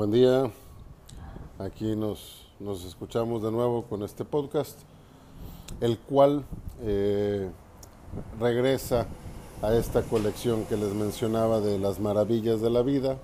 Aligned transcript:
Buen 0.00 0.12
día, 0.12 0.50
aquí 1.58 1.94
nos, 1.94 2.46
nos, 2.58 2.86
escuchamos 2.86 3.42
de 3.42 3.52
nuevo 3.52 3.82
con 3.82 4.02
este 4.02 4.24
podcast, 4.24 4.78
el 5.82 5.98
cual 5.98 6.42
eh, 6.80 7.50
regresa 8.40 9.06
a 9.60 9.74
esta 9.74 10.00
colección 10.00 10.64
que 10.64 10.78
les 10.78 10.94
mencionaba 10.94 11.60
de 11.60 11.78
las 11.78 12.00
maravillas 12.00 12.62
de 12.62 12.70
la 12.70 12.80
vida. 12.80 13.18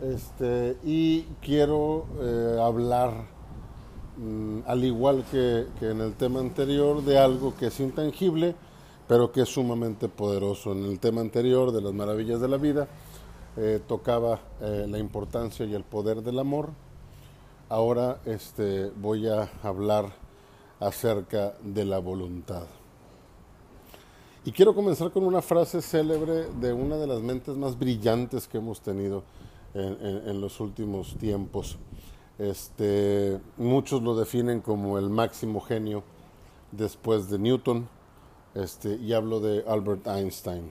Este, 0.00 0.78
y 0.84 1.24
quiero 1.42 2.06
eh, 2.18 2.58
hablar, 2.62 3.12
mm, 4.16 4.60
al 4.66 4.82
igual 4.86 5.22
que, 5.30 5.66
que 5.78 5.90
en 5.90 6.00
el 6.00 6.14
tema 6.14 6.40
anterior, 6.40 7.04
de 7.04 7.18
algo 7.18 7.54
que 7.54 7.66
es 7.66 7.78
intangible, 7.78 8.54
pero 9.06 9.32
que 9.32 9.42
es 9.42 9.50
sumamente 9.50 10.08
poderoso. 10.08 10.72
En 10.72 10.86
el 10.86 10.98
tema 10.98 11.20
anterior 11.20 11.72
de 11.72 11.82
las 11.82 11.92
maravillas 11.92 12.40
de 12.40 12.48
la 12.48 12.56
vida, 12.56 12.88
eh, 13.60 13.80
tocaba 13.88 14.38
eh, 14.60 14.86
la 14.88 14.98
importancia 14.98 15.66
y 15.66 15.74
el 15.74 15.82
poder 15.82 16.22
del 16.22 16.38
amor. 16.38 16.70
Ahora 17.68 18.20
este, 18.24 18.88
voy 18.90 19.26
a 19.26 19.50
hablar 19.64 20.12
acerca 20.78 21.54
de 21.60 21.84
la 21.84 21.98
voluntad. 21.98 22.66
Y 24.44 24.52
quiero 24.52 24.76
comenzar 24.76 25.10
con 25.10 25.24
una 25.24 25.42
frase 25.42 25.82
célebre 25.82 26.46
de 26.60 26.72
una 26.72 26.98
de 26.98 27.08
las 27.08 27.20
mentes 27.20 27.56
más 27.56 27.76
brillantes 27.76 28.46
que 28.46 28.58
hemos 28.58 28.80
tenido 28.80 29.24
en, 29.74 30.40
los 30.40 30.60
últimos 30.60 31.16
tiempos. 31.16 31.78
Este, 32.38 33.40
muchos 33.56 34.00
lo 34.02 34.14
definen 34.14 34.60
como 34.60 34.98
el 34.98 35.10
máximo 35.10 35.60
genio 35.60 36.04
después 36.70 37.28
de 37.28 37.40
Newton, 37.40 37.88
este, 38.54 38.94
y 38.94 39.12
hablo 39.14 39.40
de 39.40 39.64
Albert 39.66 40.06
Einstein. 40.06 40.70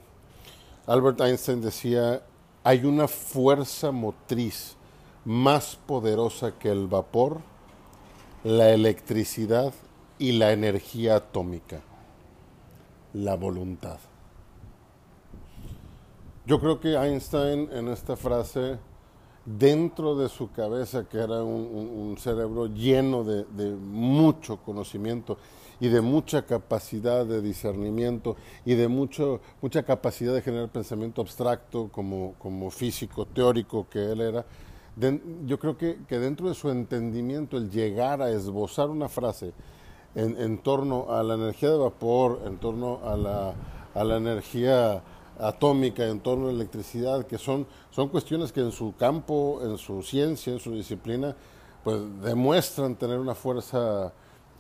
Albert 0.88 1.20
Einstein 1.20 1.62
decía, 1.62 2.24
hay 2.68 2.84
una 2.84 3.08
fuerza 3.08 3.94
motriz 3.94 4.76
más 5.24 5.78
poderosa 5.86 6.60
que 6.60 6.70
el 6.70 6.88
vapor, 6.88 7.40
la 8.44 8.72
electricidad 8.72 9.74
y 10.20 10.34
la 10.34 10.52
energía 10.52 11.16
atómica, 11.16 11.80
la 13.14 13.38
voluntad. 13.38 14.00
Yo 16.46 16.60
creo 16.60 16.82
que 16.82 16.96
Einstein 16.96 17.70
en 17.72 17.88
esta 17.88 18.18
frase, 18.18 18.78
dentro 19.46 20.18
de 20.18 20.28
su 20.28 20.52
cabeza, 20.52 21.06
que 21.08 21.20
era 21.20 21.42
un, 21.42 22.18
cerebro 22.20 22.68
lleno 22.68 23.24
de 23.24 23.78
mucho 23.80 24.58
conocimiento, 24.58 25.38
y 25.80 25.90
de 25.90 26.02
mucha 26.02 26.46
capacidad 26.46 27.26
de 27.26 27.42
discernimiento 27.42 28.36
y 28.66 28.76
de 28.76 28.88
mucho, 28.88 29.42
mucha 29.62 29.84
capacidad 29.84 30.34
de 30.34 30.42
generar 30.42 30.70
pensamiento 30.70 31.22
abstracto 31.22 31.90
como, 31.92 32.34
como 32.40 32.70
físico 32.72 33.26
teórico 33.26 33.88
que 33.90 34.12
él 34.12 34.22
era. 34.22 34.46
yo 35.46 35.60
creo 35.60 35.78
que, 35.78 36.00
que, 36.08 36.20
dentro 36.20 36.50
de 36.50 36.56
su 36.56 36.70
entendimiento 36.70 37.58
el 37.58 37.70
llegar 37.70 38.22
a 38.22 38.32
esbozar 38.32 38.90
una 38.90 39.08
frase 39.08 39.54
en, 40.16 40.58
torno 40.58 41.12
a 41.14 41.22
la 41.22 41.36
energía 41.36 41.70
de 41.70 41.78
vapor, 41.78 42.42
en 42.46 42.58
torno 42.58 43.00
a 43.04 43.16
la, 43.16 43.54
a 43.94 44.04
la 44.04 44.18
energía 44.18 45.04
atómica, 45.40 46.08
en 46.08 46.20
torno 46.22 46.46
a 46.46 46.48
la 46.48 46.56
electricidad, 46.56 47.28
que 47.28 47.38
son, 47.38 47.68
son 47.92 48.10
cuestiones 48.10 48.52
que 48.52 48.62
en 48.62 48.72
su 48.72 48.96
campo, 48.96 49.60
en 49.62 49.78
su 49.78 50.02
ciencia, 50.02 50.54
en 50.54 50.60
su 50.60 50.74
disciplina, 50.74 51.36
pues 51.84 52.00
demuestran 52.24 52.96
tener 52.96 53.20
una 53.20 53.36
fuerza 53.36 54.12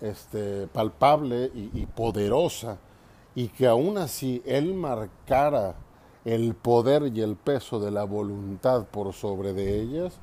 este, 0.01 0.67
palpable 0.67 1.51
y, 1.53 1.85
poderosa, 1.87 2.77
y 3.35 3.49
que 3.49 3.67
aún 3.67 3.97
así 3.97 4.41
Él 4.45 4.73
marcara 4.73 5.75
el 6.25 6.55
poder 6.55 7.11
y 7.15 7.21
el 7.21 7.35
peso 7.35 7.79
de 7.79 7.91
la 7.91 8.03
voluntad 8.03 8.85
por 8.85 9.13
sobre 9.13 9.53
de 9.53 9.81
ellas, 9.81 10.19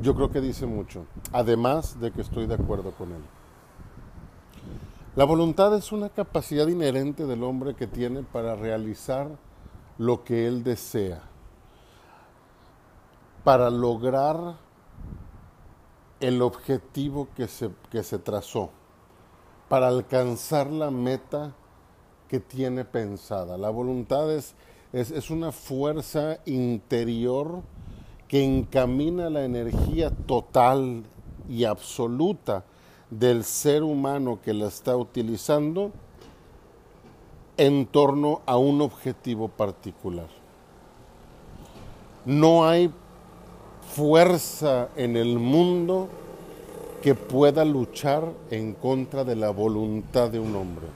yo 0.00 0.14
creo 0.14 0.30
que 0.30 0.40
dice 0.40 0.66
mucho, 0.66 1.06
además 1.32 1.98
de 2.00 2.12
que 2.12 2.20
estoy 2.20 2.46
de 2.46 2.54
acuerdo 2.54 2.92
con 2.92 3.12
Él. 3.12 3.22
La 5.16 5.24
voluntad 5.24 5.74
es 5.74 5.92
una 5.92 6.10
capacidad 6.10 6.68
inherente 6.68 7.24
del 7.24 7.42
hombre 7.42 7.74
que 7.74 7.86
tiene 7.86 8.22
para 8.22 8.54
realizar 8.54 9.28
lo 9.96 10.24
que 10.24 10.46
él 10.46 10.62
desea, 10.62 11.22
para 13.42 13.70
lograr 13.70 14.56
el 16.20 16.42
objetivo 16.42 17.28
que 17.34 17.48
se, 17.48 17.70
que 17.90 18.02
se 18.02 18.18
trazó 18.18 18.70
para 19.68 19.88
alcanzar 19.88 20.70
la 20.70 20.90
meta 20.90 21.54
que 22.28 22.40
tiene 22.40 22.84
pensada. 22.84 23.56
La 23.56 23.70
voluntad 23.70 24.32
es, 24.32 24.54
es, 24.92 25.30
una 25.30 25.52
fuerza 25.52 26.38
interior 26.46 27.62
que 28.28 28.44
encamina 28.44 29.30
la 29.30 29.44
energía 29.44 30.10
total 30.10 31.04
y 31.48 31.64
absoluta 31.64 32.64
del 33.10 33.44
ser 33.44 33.82
humano 33.82 34.40
que 34.42 34.52
la 34.52 34.66
está 34.66 34.96
utilizando 34.96 35.92
en 37.56 37.86
torno 37.86 38.42
a 38.46 38.56
un 38.56 38.80
objetivo 38.80 39.48
particular. 39.48 40.28
No 42.24 42.68
hay 42.68 42.92
fuerza 43.94 44.88
en 44.96 45.16
el 45.16 45.38
mundo 45.38 46.08
que 47.02 47.14
pueda 47.14 47.64
luchar 47.64 48.24
en 48.50 48.74
contra 48.74 49.24
de 49.24 49.36
la 49.36 49.50
voluntad 49.50 50.30
de 50.30 50.40
un 50.40 50.54
hombre. 50.56 50.86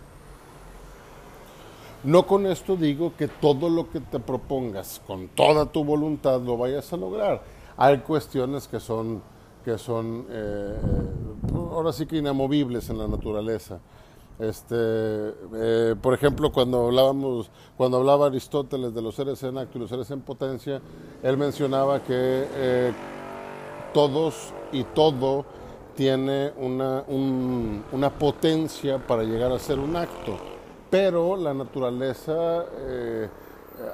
No 2.03 2.27
con 2.27 2.47
esto 2.47 2.77
digo 2.77 3.13
que 3.17 3.29
todo 3.29 3.69
lo 3.69 3.91
que 3.91 4.01
te 4.01 4.19
propongas 4.19 5.03
con 5.07 5.29
toda 5.29 5.67
tu 5.67 5.85
voluntad 5.85 6.41
lo 6.41 6.57
vayas 6.57 6.91
a 6.93 6.97
lograr. 6.97 7.43
Hay 7.77 7.99
cuestiones 7.99 8.67
que 8.67 8.81
son, 8.81 9.23
que 9.65 9.77
son 9.77 10.27
eh, 10.31 10.79
ahora 11.53 11.93
sí 11.93 12.07
que 12.07 12.17
inamovibles 12.17 12.89
en 12.89 12.99
la 12.99 13.07
naturaleza. 13.07 13.81
Este, 14.39 14.75
eh, 14.75 15.95
por 16.01 16.15
ejemplo, 16.15 16.51
cuando 16.51 16.87
hablábamos, 16.87 17.51
cuando 17.77 17.99
hablaba 17.99 18.27
Aristóteles 18.27 18.95
de 18.95 19.03
los 19.03 19.15
seres 19.15 19.43
en 19.43 19.59
acto 19.59 19.77
y 19.77 19.83
los 19.83 19.91
seres 19.91 20.11
en 20.11 20.23
potencia, 20.23 20.81
él 21.23 21.37
mencionaba 21.37 22.01
que 22.01 22.07
eh, 22.09 22.93
todos 23.93 24.55
y 24.73 24.85
todo 24.85 25.45
tiene 26.01 26.51
una, 26.57 27.05
una 27.93 28.09
potencia 28.09 28.97
para 28.97 29.23
llegar 29.23 29.53
a 29.53 29.59
ser 29.59 29.79
un 29.79 29.95
acto, 29.97 30.35
pero 30.89 31.37
la 31.37 31.53
naturaleza 31.53 32.65
eh, 32.79 33.29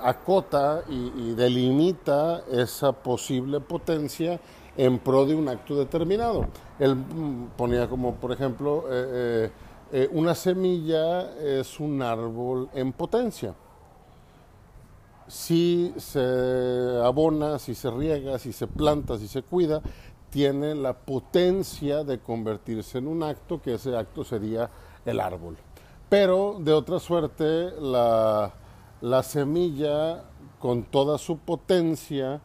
acota 0.05 0.85
y, 0.89 1.35
delimita 1.35 2.45
esa 2.49 2.93
posible 2.93 3.59
potencia 3.59 4.39
en 4.77 5.01
pro 5.01 5.27
de 5.27 5.35
un 5.35 5.49
acto 5.49 5.75
determinado. 5.75 6.47
Él 6.79 6.95
mm, 6.95 7.49
ponía 7.57 7.89
como, 7.89 8.15
por 8.15 8.31
ejemplo, 8.31 8.85
eh, 8.89 9.51
eh, 9.91 10.09
una 10.13 10.37
semilla 10.37 11.37
es 11.41 11.81
un 11.81 12.01
árbol 12.03 12.69
en 12.73 12.93
potencia. 12.93 13.53
Si 15.27 15.93
se 15.97 17.01
abona, 17.03 17.59
si 17.59 17.75
se 17.75 17.91
riega, 17.91 18.39
si 18.39 18.53
se 18.53 18.69
planta, 18.69 19.19
si 19.19 19.27
se 19.27 19.43
cuida, 19.43 19.83
tiene 20.37 20.75
la 20.75 20.93
potencia 20.93 22.05
de 22.05 22.19
convertirse 22.19 22.99
en 22.99 23.09
un 23.09 23.23
acto, 23.23 23.63
que 23.63 23.73
ese 23.73 23.97
acto 23.97 24.23
sería 24.23 24.69
el 25.07 25.19
árbol. 25.19 25.57
Pero 26.11 26.59
de 26.61 26.75
otra 26.75 27.01
suerte, 27.01 27.71
la, 27.81 28.53
semilla 29.23 30.25
con 30.59 30.83
toda 30.83 31.17
su 31.17 31.39
potencia 31.39 32.43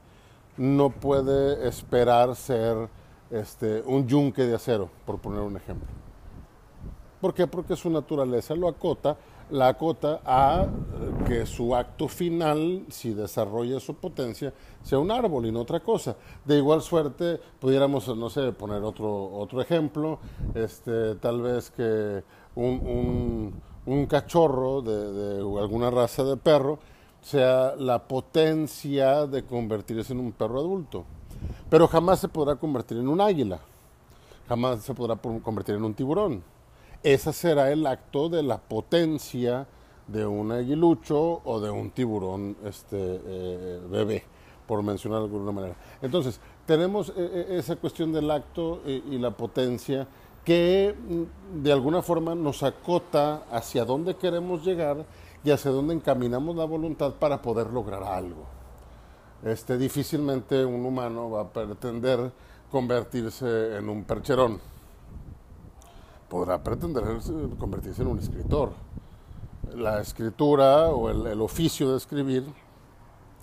no 0.56 0.90
puede 0.90 1.68
esperar 1.68 2.34
ser 2.38 2.88
este, 3.30 3.82
un 3.86 4.08
yunque 4.08 4.44
de 4.44 4.56
acero, 4.56 4.90
por 5.06 5.20
poner 5.20 5.42
un 5.42 5.58
ejemplo. 5.58 5.90
¿Por 7.20 7.34
qué? 7.34 7.46
Porque 7.46 7.76
su 7.76 7.90
naturaleza 7.90 8.56
lo 8.56 8.70
acota 8.70 9.18
la 9.52 9.70
acota 9.70 10.22
a 10.26 10.66
que 11.28 11.46
su 11.46 11.76
acto 11.76 12.08
final, 12.08 12.86
si 12.90 13.14
desarrolla 13.14 13.80
su 13.80 13.96
potencia, 13.96 14.54
sea 14.82 15.00
un 15.00 15.12
árbol 15.12 15.46
y 15.46 15.52
no 15.52 15.62
otra 15.62 15.82
cosa. 15.82 16.16
De 16.46 16.58
igual 16.58 16.82
suerte, 16.82 17.40
pudiéramos, 17.60 18.08
no 18.16 18.30
sé, 18.30 18.52
poner 18.54 18.82
otro, 18.84 19.32
otro 19.34 19.62
ejemplo, 19.62 20.20
este, 20.56 21.16
tal 21.16 21.42
vez 21.42 21.70
que 21.72 22.24
un, 22.56 23.54
un, 23.86 24.06
cachorro 24.06 24.82
de, 24.82 25.40
alguna 25.60 25.92
raza 25.92 26.24
de 26.24 26.38
perro 26.38 26.80
sea 27.22 27.76
la 27.78 28.08
potencia 28.08 29.28
de 29.28 29.44
convertirse 29.44 30.14
en 30.14 30.20
un 30.20 30.32
perro 30.32 30.60
adulto. 30.60 31.06
Pero 31.70 31.88
jamás 31.88 32.20
se 32.20 32.28
podrá 32.28 32.56
convertir 32.56 32.98
en 32.98 33.08
un 33.08 33.20
águila, 33.20 33.60
jamás 34.48 34.82
se 34.82 34.94
podrá 34.94 35.16
convertir 35.16 35.76
en 35.76 35.84
un 35.84 35.94
tiburón 35.94 36.44
ese 37.04 37.34
será 37.34 37.72
el 37.72 37.86
acto 37.88 38.30
de 38.30 38.44
la 38.44 38.58
potencia 38.58 39.68
de 40.08 40.26
un 40.26 40.52
aguilucho 40.52 41.42
o 41.44 41.60
de 41.60 41.70
un 41.70 41.92
tiburón 41.92 42.58
este, 42.66 42.98
eh, 42.98 43.82
bebé, 43.90 44.24
por 44.68 44.84
mencionarlo 44.84 45.28
de 45.28 45.34
alguna 45.34 45.52
manera. 45.52 45.76
Entonces, 46.02 46.40
tenemos 46.66 47.10
eh, 47.10 47.14
eh, 47.18 47.46
esa 47.58 47.76
cuestión 47.76 48.12
del 48.12 48.30
acto 48.30 48.82
y, 48.86 49.18
la 49.18 49.32
potencia 49.32 50.08
que 50.46 50.96
mm, 50.96 51.64
de 51.64 51.72
alguna 51.72 52.02
forma 52.02 52.36
nos 52.36 52.64
acota 52.64 53.44
hacia 53.52 53.86
dónde 53.86 54.16
queremos 54.16 54.64
llegar 54.64 55.06
y 55.44 55.52
hacia 55.52 55.72
dónde 55.72 55.94
encaminamos 55.94 56.56
la 56.56 56.66
voluntad 56.66 57.14
para 57.14 57.42
poder 57.42 57.68
lograr 57.72 58.04
algo. 58.04 58.46
este, 59.44 59.78
difícilmente 59.78 60.64
un 60.64 60.86
humano 60.86 61.32
va 61.32 61.42
a 61.42 61.50
pretender 61.50 62.32
convertirse 62.70 63.78
en 63.78 63.90
un 63.90 64.04
percherón. 64.04 64.71
Podrá 66.32 66.64
pretender 66.64 67.04
convertirse 67.60 68.02
en 68.02 68.08
un 68.08 68.18
escritor. 68.18 68.72
La 69.76 70.00
escritura 70.00 70.88
o 70.88 71.10
el, 71.10 71.42
oficio 71.42 71.92
de 71.92 71.98
escribir 71.98 72.46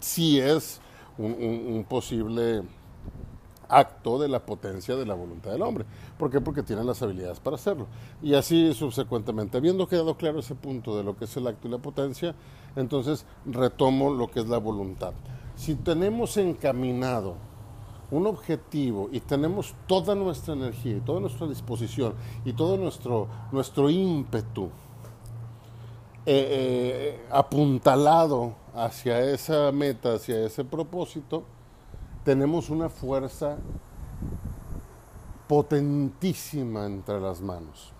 sí 0.00 0.40
es 0.40 0.81
un 1.19 1.85
posible 1.87 2.64
acto 3.69 4.19
de 4.19 4.29
la 4.29 4.40
potencia 4.40 4.96
de 4.96 5.06
la 5.06 5.14
voluntad 5.14 5.50
del 5.50 5.62
hombre. 5.62 5.85
¿Por 6.19 6.31
qué? 6.31 6.40
Porque 6.40 6.62
tiene 6.62 6.82
las 6.82 7.02
habilidades 7.02 7.40
para 7.40 7.56
hacerlo. 7.56 7.87
Y 8.23 8.35
así 8.35 8.73
subsecuentemente, 8.75 9.58
habiendo 9.58 9.87
quedado 9.87 10.17
claro 10.17 10.40
ese 10.40 10.55
punto 10.55 10.96
de 10.96 11.05
lo 11.05 11.17
que 11.17 11.26
es 11.26 11.37
el 11.37 11.46
acto 11.46 11.69
y 11.69 11.70
la 11.70 11.79
potencia, 11.79 12.35
entonces 12.76 13.26
retomo 13.46 14.11
lo 14.11 14.29
que 14.31 14.40
es 14.40 14.49
la 14.49 14.58
voluntad. 14.58 15.12
Si 15.56 15.75
tenemos 15.75 16.37
encaminado 16.37 17.37
un 18.10 18.26
objetivo 18.26 19.08
y 19.12 19.20
tenemos 19.20 19.75
toda 19.87 20.14
nuestra 20.14 20.55
energía 20.55 20.96
y 20.96 21.00
toda 21.00 21.20
nuestra 21.20 21.46
disposición 21.46 22.14
y 22.44 22.52
todo 22.52 22.76
nuestro, 22.76 23.28
nuestro 23.52 23.90
ímpetu 23.90 24.70
eh, 26.25 26.49
eh, 26.50 27.26
apuntalado 27.31 28.55
hacia 28.75 29.20
esa 29.20 29.72
meta, 29.72 30.14
hacia 30.14 30.44
ese 30.44 30.64
propósito, 30.64 31.43
tenemos 32.25 32.70
una 32.70 32.88
fuerza 32.88 33.56
potentísima 35.46 36.87
entre 36.87 37.20
las 37.20 37.40
manos. 37.40 37.93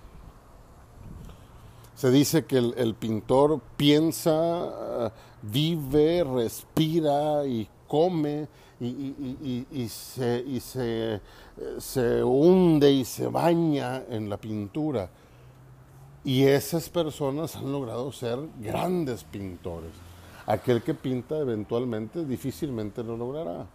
Se 1.95 2.11
dice 2.11 2.45
que 2.45 2.59
el, 2.59 2.95
pintor 2.95 3.61
piensa, 3.77 5.11
vive, 5.43 6.23
respira 6.23 7.47
y 7.47 7.69
come 7.89 8.47
y, 8.81 9.89
se, 9.89 11.21
se 11.79 12.23
hunde 12.23 12.93
y 12.93 13.05
se 13.05 13.27
baña 13.27 14.05
en 14.09 14.31
la 14.31 14.37
pintura. 14.37 15.11
Y 16.25 16.45
esas 16.45 16.89
personas 16.89 17.57
han 17.57 17.73
logrado 17.73 18.13
ser 18.13 18.39
grandes 18.61 19.25
pintores. 19.25 19.91
Aquel 20.47 20.83
que 20.83 20.95
pinta 20.95 21.39
eventualmente 21.39 22.25
difícilmente 22.25 23.03
lo 23.03 23.17
logrará. 23.17 23.67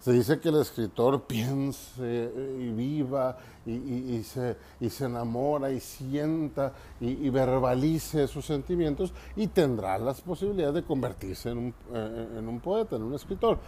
Se 0.00 0.12
dice 0.12 0.38
que 0.38 0.50
el 0.50 0.60
escritor 0.60 1.22
piense 1.22 2.32
y 2.60 2.68
viva 2.70 3.36
y, 3.66 4.22
se, 4.22 4.56
enamora 5.04 5.72
y 5.72 5.80
sienta 5.80 6.72
y, 7.00 7.28
verbalice 7.30 8.28
sus 8.28 8.46
sentimientos 8.46 9.12
y 9.34 9.48
tendrá 9.48 9.98
las 9.98 10.20
posibilidades 10.20 10.76
de 10.76 10.82
convertirse 10.84 11.50
en 11.50 11.58
un, 11.58 11.74
eh, 11.92 12.60
poeta, 12.62 12.96
en 12.96 13.02
un 13.02 13.14
escritor. 13.14 13.58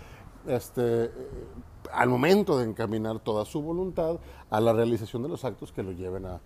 Este, 0.47 1.11
al 1.93 2.09
momento 2.09 2.57
de 2.57 2.65
encaminar 2.65 3.19
toda 3.19 3.45
su 3.45 3.61
voluntad 3.61 4.17
a 4.49 4.61
la 4.61 4.73
realización 4.73 5.23
de 5.23 5.29
los 5.29 5.45
actos 5.45 5.73
que 5.73 5.83
lo 5.83 5.93
lleven 5.93 6.25
a, 6.27 6.41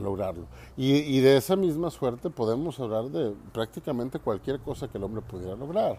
lograrlo. 0.00 0.46
y 0.76 1.20
de 1.20 1.38
esa 1.38 1.56
misma 1.56 1.90
suerte 1.90 2.30
podemos 2.30 2.78
hablar 2.78 3.06
de 3.06 3.34
prácticamente 3.52 4.20
cualquier 4.20 4.60
cosa 4.60 4.86
que 4.86 4.98
el 4.98 5.04
hombre 5.04 5.22
pudiera 5.22 5.56
lograr 5.56 5.98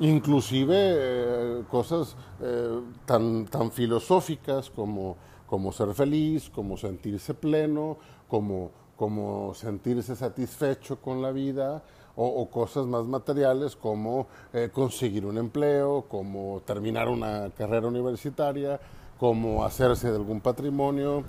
inclusive 0.00 0.76
eh, 0.76 1.62
cosas 1.70 2.16
eh, 2.40 2.80
tan, 3.06 3.46
tan 3.46 3.70
filosóficas 3.70 4.70
como, 4.70 5.16
como 5.46 5.72
ser 5.72 5.94
feliz, 5.94 6.50
como 6.50 6.76
sentirse 6.76 7.34
pleno, 7.34 7.98
como, 8.28 8.70
como 8.96 9.54
sentirse 9.54 10.16
satisfecho 10.16 11.00
con 11.00 11.22
la 11.22 11.30
vida, 11.30 11.82
o, 12.16 12.48
cosas 12.48 12.86
más 12.86 13.04
materiales 13.04 13.74
como 13.74 14.28
eh, 14.52 14.70
conseguir 14.72 15.26
un 15.26 15.36
empleo, 15.36 16.04
como 16.08 16.62
terminar 16.64 17.08
una 17.08 17.50
carrera 17.50 17.88
universitaria, 17.88 18.78
como 19.18 19.64
hacerse 19.64 20.10
de 20.10 20.16
algún 20.16 20.40
patrimonio. 20.40 21.24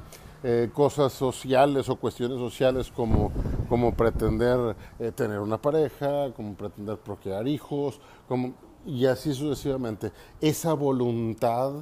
Cosas 0.73 1.13
sociales 1.13 1.89
o 1.89 1.95
cuestiones 1.95 2.37
sociales 2.37 2.91
como, 2.95 3.31
como 3.67 3.93
pretender 3.95 4.75
tener 5.15 5.39
una 5.39 5.61
pareja, 5.61 6.31
como 6.33 6.53
pretender 6.53 6.97
procrear 6.97 7.47
hijos, 7.47 7.99
como, 8.27 8.53
y 8.85 9.05
así 9.05 9.33
sucesivamente. 9.33 10.11
Esa 10.39 10.73
voluntad 10.73 11.73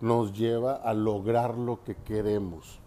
nos 0.00 0.32
lleva 0.32 0.74
a 0.76 0.94
lograr 0.94 1.56
lo 1.56 1.82
que 1.84 1.94
queremos. 1.96 2.80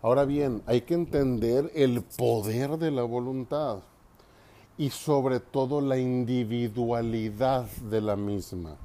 Ahora 0.00 0.24
bien, 0.24 0.62
hay 0.66 0.82
que 0.82 0.94
entender 0.94 1.72
el 1.74 2.02
poder 2.02 2.78
de 2.78 2.90
la 2.90 3.02
voluntad 3.02 3.78
y 4.76 4.90
sobre 4.90 5.40
todo 5.40 5.80
la 5.80 5.98
individualidad 5.98 7.66
de 7.90 8.00
la 8.00 8.14
misma. 8.14 8.76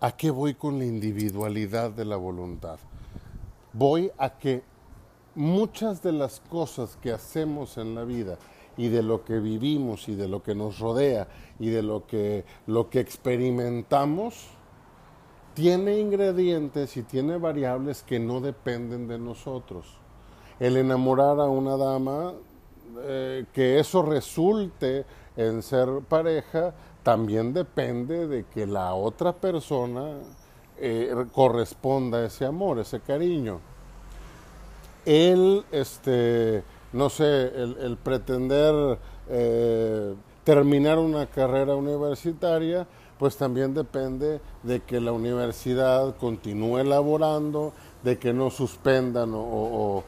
¿A 0.00 0.12
qué 0.12 0.30
voy 0.30 0.54
con 0.54 0.78
la 0.78 0.86
individualidad 0.86 1.90
de 1.90 2.04
la 2.06 2.16
voluntad? 2.16 2.78
Voy 3.78 4.10
a 4.18 4.30
que 4.30 4.64
muchas 5.36 6.02
de 6.02 6.10
las 6.10 6.40
cosas 6.50 6.98
que 7.00 7.12
hacemos 7.12 7.78
en 7.78 7.94
la 7.94 8.02
vida 8.02 8.36
y 8.76 8.88
de 8.88 9.04
lo 9.04 9.24
que 9.24 9.38
vivimos 9.38 10.08
y 10.08 10.16
de 10.16 10.26
lo 10.26 10.42
que 10.42 10.56
nos 10.56 10.80
rodea 10.80 11.28
y 11.60 11.68
de 11.68 11.82
lo 11.82 12.04
que, 12.04 12.44
lo 12.66 12.90
que 12.90 12.98
experimentamos, 12.98 14.48
tiene 15.54 16.00
ingredientes 16.00 16.96
y 16.96 17.04
tiene 17.04 17.36
variables 17.36 18.02
que 18.02 18.18
no 18.18 18.40
dependen 18.40 19.06
de 19.06 19.20
nosotros. 19.20 19.86
El 20.58 20.76
enamorar 20.76 21.38
a 21.38 21.44
una 21.44 21.76
dama, 21.76 22.32
eh, 23.02 23.44
que 23.52 23.78
eso 23.78 24.02
resulte 24.02 25.06
en 25.36 25.62
ser 25.62 26.00
pareja, 26.08 26.74
también 27.04 27.52
depende 27.52 28.26
de 28.26 28.44
que 28.46 28.66
la 28.66 28.94
otra 28.94 29.32
persona 29.32 30.16
eh, 30.80 31.26
corresponda 31.32 32.24
ese 32.24 32.44
amor, 32.44 32.78
ese 32.78 33.00
cariño. 33.00 33.60
Él, 35.04 35.64
este, 35.72 36.62
no 36.92 37.08
sé, 37.08 37.46
el, 37.46 37.96
pretender 38.02 38.98
eh, 39.28 40.14
terminar 40.44 40.98
una 40.98 41.26
carrera 41.26 41.74
universitaria, 41.74 42.86
pues 43.18 43.36
también 43.36 43.74
depende 43.74 44.40
de 44.62 44.80
que 44.80 45.00
la 45.00 45.12
universidad 45.12 46.16
continúe 46.16 46.78
elaborando, 46.78 47.72
de 48.02 48.18
que 48.18 48.32
no 48.32 48.50
suspendan 48.50 49.32
o, 49.34 50.04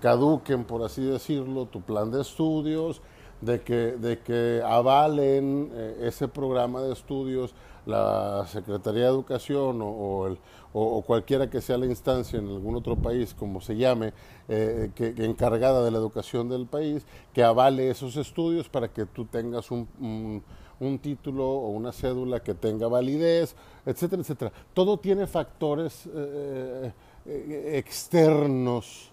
caduquen, 0.00 0.64
por 0.64 0.82
así 0.82 1.02
decirlo, 1.02 1.66
tu 1.66 1.80
plan 1.80 2.10
de 2.10 2.20
estudios, 2.20 3.00
de 3.40 3.62
que, 3.62 3.92
de 3.96 4.18
que 4.18 4.62
avalen 4.64 5.70
eh, 5.72 6.02
ese 6.02 6.28
programa 6.28 6.82
de 6.82 6.92
estudios 6.92 7.54
la 7.86 8.46
Secretaría 8.46 9.04
de 9.04 9.08
Educación 9.08 9.80
o, 9.82 10.26
el, 10.26 10.38
o, 10.72 11.02
cualquiera 11.02 11.50
que 11.50 11.60
sea 11.60 11.78
la 11.78 11.86
instancia 11.86 12.38
en 12.38 12.48
algún 12.48 12.76
otro 12.76 12.96
país, 12.96 13.34
como 13.34 13.60
se 13.60 13.76
llame, 13.76 14.12
eh, 14.48 14.90
que, 14.94 15.14
encargada 15.18 15.82
de 15.84 15.90
la 15.90 15.98
educación 15.98 16.48
del 16.48 16.66
país, 16.66 17.04
que 17.32 17.42
avale 17.42 17.90
esos 17.90 18.16
estudios 18.16 18.68
para 18.68 18.88
que 18.88 19.06
tú 19.06 19.24
tengas 19.24 19.70
un, 19.70 20.42
un, 20.78 20.98
título 20.98 21.46
o 21.48 21.70
una 21.70 21.92
cédula 21.92 22.40
que 22.40 22.54
tenga 22.54 22.88
validez, 22.88 23.54
etcétera, 23.84 24.22
etcétera. 24.22 24.52
Todo 24.74 24.98
tiene 24.98 25.26
factores 25.26 26.08
eh, 26.14 26.92
eh, 27.26 27.72
externos 27.76 29.10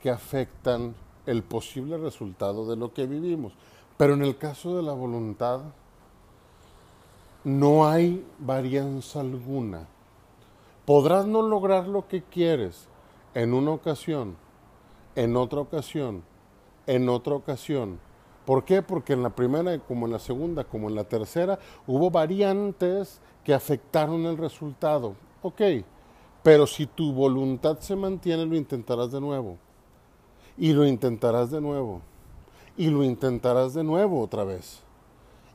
que 0.00 0.10
afectan 0.10 0.94
el 1.26 1.42
posible 1.42 1.98
resultado 1.98 2.66
de 2.68 2.76
lo 2.76 2.92
que 2.94 3.06
vivimos. 3.06 3.52
Pero 3.96 4.14
en 4.14 4.22
el 4.22 4.36
caso 4.36 4.76
de 4.76 4.82
la 4.82 4.92
voluntad, 4.92 5.60
no 7.46 7.86
hay 7.86 8.26
varianza 8.40 9.20
alguna. 9.20 9.86
Podrás 10.84 11.26
no 11.26 11.42
lograr 11.42 11.86
lo 11.86 12.08
que 12.08 12.24
quieres 12.24 12.88
en 13.34 13.54
una 13.54 13.70
ocasión, 13.70 14.36
en 15.14 15.36
otra 15.36 15.60
ocasión, 15.60 16.24
en 16.88 17.08
otra 17.08 17.36
ocasión. 17.36 18.00
¿Por 18.44 18.64
qué? 18.64 18.82
Porque 18.82 19.12
en 19.12 19.22
la 19.22 19.30
primera, 19.30 19.78
como 19.78 20.06
en 20.06 20.12
la 20.12 20.18
segunda, 20.18 20.64
como 20.64 20.88
en 20.88 20.96
la 20.96 21.04
tercera, 21.04 21.56
hubo 21.86 22.10
variantes 22.10 23.20
que 23.44 23.54
afectaron 23.54 24.26
el 24.26 24.38
resultado. 24.38 25.14
Ok, 25.40 25.62
pero 26.42 26.66
si 26.66 26.86
tu 26.86 27.12
voluntad 27.12 27.78
se 27.78 27.94
mantiene, 27.94 28.44
lo 28.44 28.56
intentarás 28.56 29.12
de 29.12 29.20
nuevo. 29.20 29.56
Y 30.58 30.72
lo 30.72 30.84
intentarás 30.84 31.52
de 31.52 31.60
nuevo. 31.60 32.00
Y 32.76 32.88
lo 32.88 33.04
intentarás 33.04 33.72
de 33.72 33.84
nuevo 33.84 34.20
otra 34.20 34.42
vez. 34.42 34.82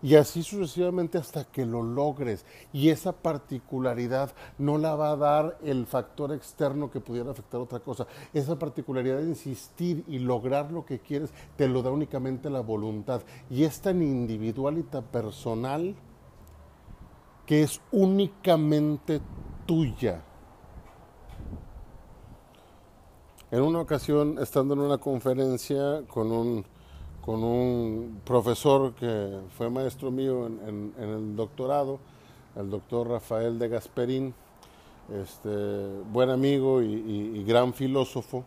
Y 0.03 0.15
así 0.15 0.41
sucesivamente 0.41 1.17
hasta 1.17 1.43
que 1.43 1.65
lo 1.65 1.83
logres. 1.83 2.45
Y 2.73 2.89
esa 2.89 3.11
particularidad 3.11 4.33
no 4.57 4.77
la 4.77 4.95
va 4.95 5.11
a 5.11 5.15
dar 5.15 5.57
el 5.63 5.85
factor 5.85 6.33
externo 6.33 6.89
que 6.89 6.99
pudiera 6.99 7.31
afectar 7.31 7.61
otra 7.61 7.79
cosa. 7.79 8.07
Esa 8.33 8.57
particularidad 8.57 9.17
de 9.17 9.29
insistir 9.29 10.03
y 10.07 10.19
lograr 10.19 10.71
lo 10.71 10.85
que 10.85 10.99
quieres 10.99 11.31
te 11.55 11.67
lo 11.67 11.83
da 11.83 11.91
únicamente 11.91 12.49
la 12.49 12.61
voluntad. 12.61 13.21
Y 13.49 13.63
es 13.63 13.79
tan 13.81 14.01
individual 14.01 14.79
y 14.79 14.83
tan 14.83 15.03
personal 15.03 15.95
que 17.45 17.63
es 17.63 17.79
únicamente 17.91 19.21
tuya. 19.67 20.23
En 23.51 23.61
una 23.61 23.81
ocasión, 23.81 24.37
estando 24.39 24.73
en 24.73 24.79
una 24.79 24.97
conferencia 24.97 26.03
con 26.07 26.31
un 26.31 26.65
con 27.23 27.43
un 27.43 28.21
profesor 28.25 28.93
que 28.93 29.39
fue 29.57 29.69
maestro 29.69 30.11
mío 30.11 30.47
en, 30.47 30.93
el 30.97 31.35
doctorado, 31.35 31.99
el 32.55 32.69
doctor 32.69 33.09
Rafael 33.09 33.59
de 33.59 33.69
Gasperín, 33.69 34.33
este, 35.13 35.49
buen 36.11 36.29
amigo 36.29 36.81
y, 36.81 37.43
gran 37.43 37.73
filósofo. 37.73 38.43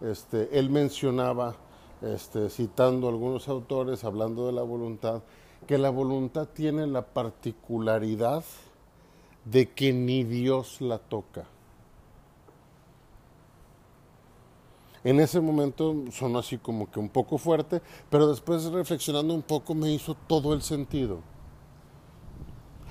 Este, 0.00 0.58
él 0.58 0.70
mencionaba, 0.70 1.54
este, 2.02 2.48
citando 2.48 3.08
algunos 3.08 3.48
autores, 3.48 4.04
hablando 4.04 4.46
de 4.46 4.52
la 4.52 4.62
voluntad, 4.62 5.22
que 5.66 5.78
la 5.78 5.90
voluntad 5.90 6.48
tiene 6.52 6.86
la 6.86 7.02
particularidad 7.02 8.44
de 9.44 9.70
que 9.70 9.92
ni 9.92 10.24
Dios 10.24 10.80
la 10.80 10.98
toca. 10.98 11.44
En 15.04 15.20
ese 15.20 15.38
momento 15.38 15.94
sonó 16.10 16.38
así 16.38 16.56
como 16.56 16.90
que 16.90 16.98
un 16.98 17.10
poco 17.10 17.36
fuerte, 17.36 17.82
pero 18.08 18.26
después 18.26 18.64
reflexionando 18.64 19.34
un 19.34 19.42
poco 19.42 19.74
me 19.74 19.92
hizo 19.92 20.14
todo 20.26 20.54
el 20.54 20.62
sentido. 20.62 21.18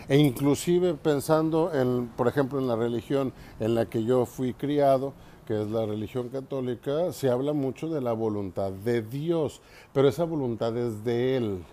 E 0.07 0.17
inclusive 0.17 0.93
pensando 0.93 1.73
en, 1.73 2.07
por 2.15 2.27
ejemplo, 2.27 2.59
en 2.59 2.67
la 2.67 2.75
religión 2.75 3.33
en 3.59 3.73
la 3.73 3.87
que 3.87 4.03
yo 4.03 4.27
fui 4.27 4.53
criado, 4.53 5.13
que 5.47 5.59
es 5.59 5.71
la 5.71 5.87
religión 5.87 6.29
católica, 6.29 7.11
se 7.13 7.29
habla 7.29 7.53
mucho 7.53 7.89
de 7.89 8.01
la 8.01 8.13
voluntad 8.13 8.71
de 8.71 9.01
Dios, 9.01 9.61
pero 9.91 10.07
esa 10.07 10.23
voluntad 10.23 10.77
es 10.77 11.03
de 11.03 11.37
Él. 11.37 11.63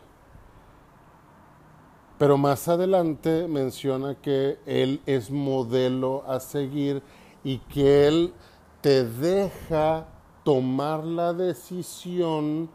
Pero 2.18 2.38
más 2.38 2.66
adelante 2.68 3.46
menciona 3.46 4.14
que 4.14 4.58
Él 4.64 5.02
es 5.06 5.30
modelo 5.30 6.24
a 6.26 6.40
seguir 6.40 7.02
y 7.44 7.58
que 7.58 8.06
Él 8.06 8.32
te 8.80 9.04
deja 9.04 10.06
tomar 10.44 11.04
la 11.04 11.32
decisión 11.32 12.68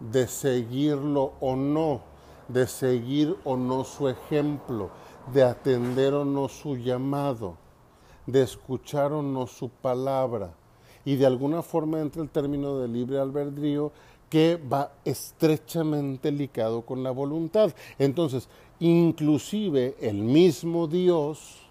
de 0.00 0.26
seguirlo 0.26 1.32
o 1.40 1.56
no, 1.56 2.00
de 2.48 2.66
seguir 2.66 3.36
o 3.44 3.56
no 3.56 3.84
su 3.84 4.08
ejemplo, 4.08 4.90
de 5.32 5.42
atender 5.42 6.14
o 6.14 6.24
no 6.24 6.48
su 6.48 6.76
llamado, 6.76 7.56
de 8.26 8.42
escuchar 8.42 9.12
o 9.12 9.22
no 9.22 9.46
su 9.46 9.68
palabra. 9.68 10.54
Y 11.04 11.16
de 11.16 11.26
alguna 11.26 11.62
forma 11.62 12.00
entra 12.00 12.22
el 12.22 12.30
término 12.30 12.78
de 12.78 12.88
libre 12.88 13.18
albedrío 13.18 13.92
que 14.28 14.56
va 14.56 14.92
estrechamente 15.04 16.30
ligado 16.30 16.82
con 16.82 17.02
la 17.02 17.10
voluntad. 17.10 17.72
Entonces, 17.98 18.48
inclusive 18.80 19.96
el 20.00 20.16
mismo 20.16 20.86
Dios 20.86 21.61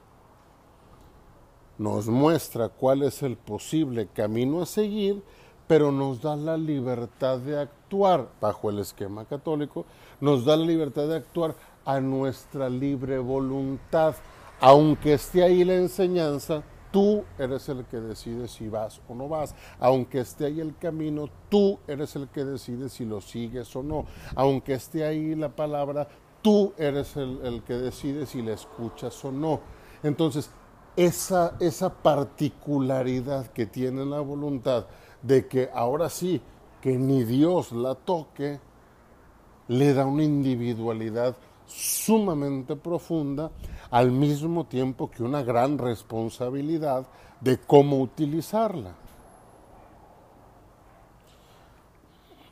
nos 1.81 2.07
muestra 2.07 2.69
cuál 2.69 3.01
es 3.01 3.23
el 3.23 3.37
posible 3.37 4.07
camino 4.13 4.61
a 4.61 4.67
seguir, 4.67 5.23
pero 5.65 5.91
nos 5.91 6.21
da 6.21 6.35
la 6.35 6.55
libertad 6.55 7.39
de 7.39 7.59
actuar 7.59 8.29
bajo 8.39 8.69
el 8.69 8.77
esquema 8.77 9.25
católico, 9.25 9.87
nos 10.19 10.45
da 10.45 10.55
la 10.55 10.65
libertad 10.65 11.07
de 11.07 11.15
actuar 11.15 11.55
a 11.83 11.99
nuestra 11.99 12.69
libre 12.69 13.17
voluntad. 13.17 14.13
Aunque 14.59 15.13
esté 15.13 15.41
ahí 15.41 15.63
la 15.63 15.73
enseñanza, 15.73 16.61
tú 16.91 17.23
eres 17.39 17.67
el 17.67 17.83
que 17.85 17.97
decide 17.97 18.47
si 18.47 18.69
vas 18.69 19.01
o 19.09 19.15
no 19.15 19.27
vas. 19.27 19.55
Aunque 19.79 20.19
esté 20.19 20.45
ahí 20.45 20.59
el 20.59 20.77
camino, 20.77 21.29
tú 21.49 21.79
eres 21.87 22.15
el 22.15 22.27
que 22.27 22.45
decide 22.45 22.89
si 22.89 23.05
lo 23.05 23.21
sigues 23.21 23.75
o 23.75 23.81
no. 23.81 24.05
Aunque 24.35 24.73
esté 24.73 25.03
ahí 25.03 25.33
la 25.33 25.49
palabra, 25.49 26.07
tú 26.43 26.73
eres 26.77 27.17
el, 27.17 27.39
el 27.43 27.63
que 27.63 27.73
decide 27.73 28.27
si 28.27 28.43
la 28.43 28.53
escuchas 28.53 29.25
o 29.25 29.31
no. 29.31 29.61
Entonces, 30.03 30.51
esa, 30.95 31.55
esa 31.59 31.89
particularidad 31.89 33.47
que 33.47 33.65
tiene 33.65 34.05
la 34.05 34.19
voluntad 34.19 34.85
de 35.21 35.47
que 35.47 35.69
ahora 35.73 36.09
sí, 36.09 36.41
que 36.81 36.97
ni 36.97 37.23
Dios 37.23 37.71
la 37.71 37.95
toque, 37.95 38.59
le 39.67 39.93
da 39.93 40.05
una 40.05 40.23
individualidad 40.23 41.35
sumamente 41.65 42.75
profunda, 42.75 43.51
al 43.89 44.11
mismo 44.11 44.65
tiempo 44.65 45.09
que 45.09 45.23
una 45.23 45.43
gran 45.43 45.77
responsabilidad 45.77 47.05
de 47.39 47.57
cómo 47.57 47.99
utilizarla. 47.99 48.95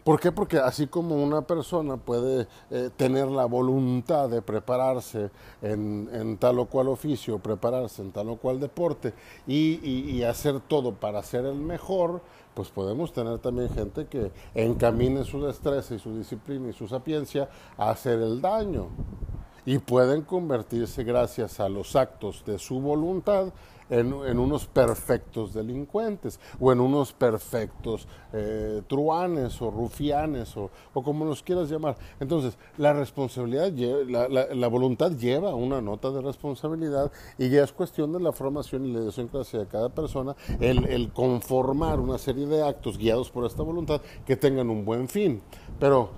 ¿Por 0.09 0.19
qué? 0.19 0.31
Porque 0.31 0.57
así 0.57 0.87
como 0.87 1.23
una 1.23 1.43
persona 1.43 1.95
puede 1.95 2.47
eh, 2.71 2.89
tener 2.97 3.27
la 3.27 3.45
voluntad 3.45 4.27
de 4.27 4.41
prepararse 4.41 5.29
en, 5.61 6.35
tal 6.39 6.57
o 6.57 6.65
cual 6.65 6.87
oficio, 6.87 7.37
prepararse 7.37 8.01
en 8.01 8.11
tal 8.11 8.29
o 8.29 8.37
cual 8.37 8.59
deporte 8.59 9.13
y, 9.45 10.23
hacer 10.23 10.61
todo 10.61 10.95
para 10.95 11.21
ser 11.21 11.45
el 11.45 11.57
mejor, 11.57 12.21
pues 12.55 12.69
podemos 12.69 13.13
tener 13.13 13.37
también 13.37 13.69
gente 13.69 14.07
que 14.07 14.31
encamine 14.55 15.25
su 15.25 15.45
destreza 15.45 15.93
y 15.93 15.99
su 15.99 16.17
disciplina 16.17 16.69
y 16.69 16.73
su 16.73 16.87
sapiencia 16.87 17.47
a 17.77 17.91
hacer 17.91 18.19
el 18.19 18.41
daño. 18.41 18.87
Y 19.63 19.77
pueden 19.77 20.23
convertirse 20.23 21.03
gracias 21.03 21.59
a 21.59 21.69
los 21.69 21.95
actos 21.95 22.43
de 22.47 22.57
su 22.57 22.81
voluntad 22.81 23.53
en, 23.89 24.13
unos 24.13 24.65
perfectos 24.67 25.53
delincuentes 25.53 26.39
o 26.59 26.71
en 26.71 26.79
unos 26.79 27.13
perfectos 27.13 28.07
eh, 28.33 28.81
truanes 28.87 29.61
o 29.61 29.71
rufianes 29.71 30.55
o, 30.57 30.69
como 30.93 31.25
los 31.25 31.41
quieras 31.43 31.69
llamar. 31.69 31.97
Entonces, 32.19 32.57
la 32.77 32.93
responsabilidad, 32.93 33.71
la, 33.73 34.67
voluntad 34.67 35.11
lleva 35.11 35.55
una 35.55 35.81
nota 35.81 36.11
de 36.11 36.21
responsabilidad 36.21 37.11
y 37.37 37.49
ya 37.49 37.63
es 37.63 37.71
cuestión 37.71 38.13
de 38.13 38.19
la 38.19 38.31
formación 38.31 38.85
y 38.85 38.93
la 38.93 38.99
idiosincrasia 38.99 39.59
de 39.59 39.67
cada 39.67 39.89
persona 39.89 40.35
el, 40.59 40.85
el 40.85 41.11
conformar 41.11 41.99
una 41.99 42.17
serie 42.17 42.45
de 42.45 42.63
actos 42.63 42.97
guiados 42.97 43.31
por 43.31 43.45
esta 43.45 43.63
voluntad 43.63 44.01
que 44.25 44.35
tengan 44.35 44.69
un 44.69 44.85
buen 44.85 45.07
fin. 45.07 45.41
Pero 45.79 46.11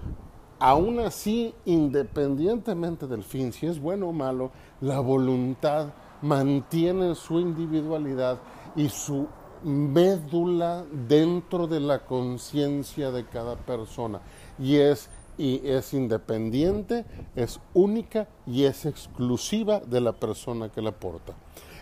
aún 0.60 1.00
así, 1.00 1.54
independientemente 1.66 3.08
del 3.08 3.24
fin, 3.24 3.54
si 3.54 3.66
es 3.68 3.80
bueno 3.80 4.10
o 4.10 4.14
malo, 4.14 4.52
la 4.80 5.00
voluntad 5.00 5.90
mantienen 6.22 7.16
su 7.16 7.40
individualidad 7.40 8.40
y 8.76 8.90
su 8.90 9.28
médula 9.64 10.86
dentro 11.08 11.68
de 11.68 11.80
la 11.80 12.06
conciencia 12.06 13.12
de 13.12 13.26
cada 13.26 13.56
persona 13.56 14.22
y 14.58 14.78
es 14.78 15.10
y 15.38 15.62
es 15.68 15.94
independiente, 15.94 17.06
es 17.36 17.60
única 17.74 18.28
y 18.46 18.66
es 18.66 18.86
exclusiva 18.86 19.80
de 19.80 20.02
la 20.02 20.12
persona 20.14 20.70
que 20.70 20.84
la 20.84 20.92
porta. 20.92 21.34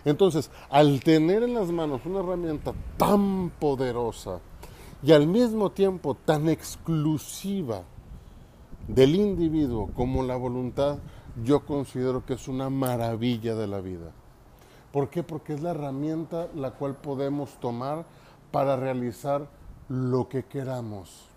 Entonces, 0.04 0.50
al 0.70 1.00
tener 1.00 1.42
en 1.42 1.54
las 1.54 1.68
manos 1.68 2.06
una 2.06 2.20
herramienta 2.20 2.72
tan 2.96 3.50
poderosa 3.50 4.40
y 5.02 5.12
al 5.12 5.26
mismo 5.26 5.70
tiempo 5.72 6.14
tan 6.14 6.48
exclusiva 6.48 7.82
del 8.88 9.14
individuo 9.14 9.90
como 9.94 10.22
la 10.22 10.36
voluntad, 10.36 10.98
yo 11.44 11.66
considero 11.66 12.24
que 12.24 12.34
es 12.34 12.48
una 12.48 12.70
maravilla 12.70 13.54
de 13.54 13.66
la 13.66 13.80
vida. 13.80 14.12
¿Por 14.92 15.08
qué? 15.08 15.22
Porque 15.22 15.54
es 15.54 15.62
la 15.62 15.70
herramienta 15.70 16.48
la 16.54 16.72
cual 16.72 16.96
podemos 16.96 17.50
tomar 17.60 18.04
para 18.50 18.76
realizar 18.76 19.46
lo 19.88 20.28
que 20.28 20.44
queramos 20.44 21.29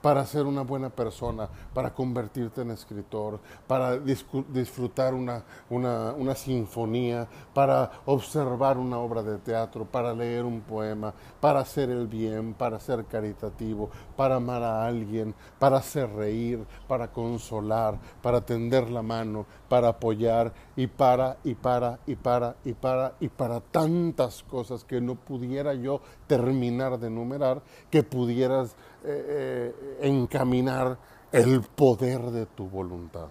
para 0.00 0.24
ser 0.26 0.46
una 0.46 0.62
buena 0.62 0.90
persona, 0.90 1.48
para 1.74 1.92
convertirte 1.92 2.62
en 2.62 2.70
escritor, 2.70 3.40
para 3.66 3.98
disfrutar 3.98 5.14
una, 5.14 5.42
una, 5.70 6.34
sinfonía, 6.34 7.26
para 7.52 7.90
observar 8.06 8.78
una 8.78 8.98
obra 8.98 9.22
de 9.22 9.38
teatro, 9.38 9.84
para 9.84 10.12
leer 10.14 10.44
un 10.44 10.60
poema, 10.60 11.12
para 11.40 11.60
hacer 11.60 11.90
el 11.90 12.06
bien, 12.06 12.54
para 12.54 12.78
ser 12.78 13.04
caritativo, 13.06 13.90
para 14.16 14.36
amar 14.36 14.62
a 14.62 14.86
alguien, 14.86 15.34
para 15.58 15.78
hacer 15.78 16.08
reír, 16.10 16.64
para 16.86 17.10
consolar, 17.10 17.98
para 18.22 18.40
tender 18.40 18.90
la 18.90 19.02
mano, 19.02 19.46
para 19.68 19.88
apoyar 19.88 20.52
y 20.76 20.86
para, 20.86 21.36
y 21.42 21.54
para, 21.54 21.98
y 22.06 22.14
para, 22.14 22.56
y 22.64 22.72
para, 22.72 23.14
y 23.20 23.28
para 23.28 23.60
tantas 23.60 24.42
cosas 24.44 24.84
que 24.84 25.00
no 25.00 25.16
pudiera 25.16 25.74
yo 25.74 26.00
terminar 26.26 26.98
de 26.98 27.08
enumerar, 27.08 27.62
que 27.90 28.02
pudieras 28.02 28.76
eh, 29.10 29.74
eh, 29.80 29.98
encaminar 30.02 30.98
el 31.32 31.62
poder 31.62 32.20
de 32.30 32.44
tu 32.44 32.68
voluntad. 32.68 33.28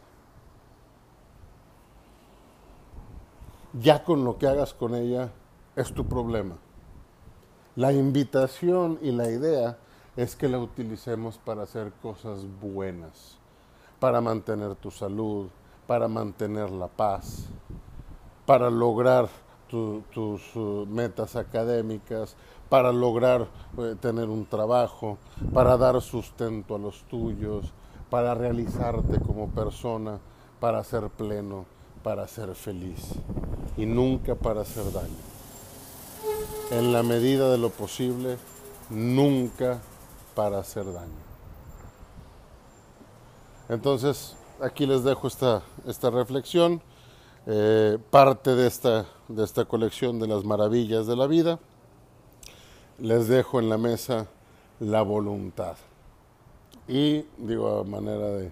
Ya 3.80 4.04
con 4.04 4.24
lo 4.26 4.40
que 4.40 4.48
hagas 4.48 4.74
con 4.74 4.96
ella 4.96 5.30
es 5.76 5.94
tu 5.94 6.08
problema. 6.08 6.56
La 7.76 7.92
invitación 7.92 8.98
y 9.04 9.12
la 9.12 9.30
idea 9.30 9.78
es 10.16 10.36
que 10.36 10.50
la 10.50 10.58
utilicemos 10.58 11.38
para 11.38 11.62
hacer 11.62 11.92
cosas 12.02 12.44
buenas, 12.60 13.38
para 14.00 14.20
mantener 14.20 14.74
tu 14.76 14.90
salud, 14.90 15.48
para 15.86 16.08
mantener 16.08 16.72
la 16.72 16.88
paz, 16.88 17.46
para 18.48 18.72
lograr 18.72 19.30
tus 19.68 20.56
uh, 20.56 20.88
metas 20.88 21.36
académicas, 21.36 22.36
para 22.70 22.92
lograr 22.92 23.48
eh, 23.78 23.96
tener 24.00 24.30
un 24.30 24.46
trabajo, 24.46 25.18
para 25.54 25.78
dar 25.78 26.02
sustento 26.02 26.76
a 26.76 26.80
los 26.80 27.04
tuyos, 27.04 27.72
para 28.10 28.36
realizarte 28.36 29.20
como 29.20 29.50
persona, 29.50 30.20
para 30.60 30.84
ser 30.84 31.10
pleno, 31.10 31.66
para 32.04 32.28
ser 32.28 32.56
feliz 32.56 33.14
y 33.78 33.86
nunca 33.86 34.36
para 34.36 34.62
hacer 34.62 34.92
daño. 34.92 35.16
En 36.72 36.92
la 36.92 37.04
medida 37.04 37.52
de 37.52 37.58
lo 37.58 37.70
posible, 37.70 38.38
nunca 38.90 39.80
para 40.36 40.60
hacer 40.60 40.86
daño. 40.86 41.28
Entonces, 43.70 44.36
aquí 44.62 44.86
les 44.86 45.04
dejo 45.04 45.28
esta, 45.28 45.62
esta 45.86 46.10
reflexión, 46.10 46.82
eh, 47.46 47.98
parte 48.10 48.56
de 48.56 48.68
esta, 48.68 49.06
de 49.28 49.44
esta 49.44 49.66
colección 49.66 50.20
de 50.20 50.28
las 50.28 50.44
maravillas 50.44 51.08
de 51.08 51.16
la 51.16 51.28
vida. 51.28 51.60
Les 53.00 53.28
dejo 53.28 53.60
en 53.60 53.70
la 53.70 53.78
mesa 53.78 54.28
la 54.80 55.02
voluntad. 55.02 55.78
Y 56.88 57.26
digo 57.38 57.80
a 57.80 57.84
manera 57.84 58.28
de, 58.28 58.52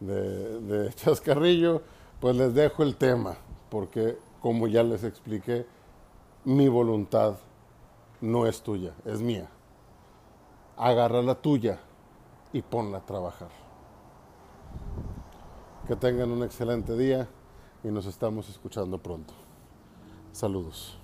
de, 0.00 0.92
chascarrillo, 0.96 1.82
pues 2.20 2.36
les 2.36 2.54
dejo 2.54 2.82
el 2.82 2.96
tema, 2.96 3.36
porque 3.70 4.18
como 4.40 4.66
ya 4.66 4.82
les 4.82 5.04
expliqué, 5.04 5.66
mi 6.44 6.68
voluntad 6.68 7.36
no 8.20 8.46
es 8.46 8.62
tuya, 8.62 8.92
es 9.04 9.20
mía. 9.20 9.48
Agarra 10.76 11.22
la 11.22 11.34
tuya 11.34 11.78
y 12.52 12.62
ponla 12.62 12.98
a 12.98 13.06
trabajar. 13.06 13.48
Que 15.86 15.96
tengan 15.96 16.30
un 16.30 16.42
excelente 16.42 16.96
día 16.96 17.28
y 17.82 17.88
nos 17.88 18.06
estamos 18.06 18.48
escuchando 18.48 18.98
pronto. 18.98 19.32
Saludos. 20.32 20.98